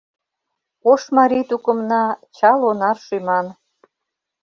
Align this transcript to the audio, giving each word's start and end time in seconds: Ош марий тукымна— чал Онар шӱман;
Ош 0.91 1.01
марий 1.17 1.45
тукымна— 1.49 2.03
чал 2.35 2.59
Онар 2.69 2.97
шӱман; 3.05 3.47